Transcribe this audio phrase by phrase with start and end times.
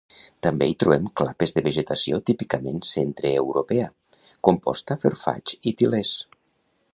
[0.45, 3.91] També hi trobem clapes de vegetació típicament centreeuropea,
[4.49, 6.17] composta per faigs i til·lers.